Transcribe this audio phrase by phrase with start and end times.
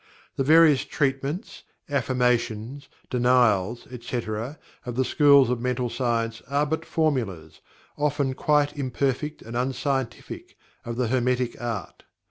[0.35, 7.61] The various "treatments," "affirmations," "denials" etc., of the schools of mental science are but formulas,
[7.99, 12.05] often quite imperfect and unscientific, of The Hermetic Art.